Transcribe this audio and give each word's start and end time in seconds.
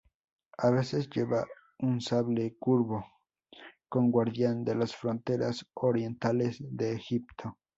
A 0.57 0.71
veces 0.71 1.11
lleva 1.11 1.45
un 1.77 2.01
sable 2.01 2.55
curvo, 2.57 3.05
como 3.87 4.09
guardián 4.09 4.63
de 4.63 4.73
las 4.73 4.95
fronteras 4.95 5.63
orientales 5.75 6.57
de 6.59 6.93
Egipto. 6.93 7.59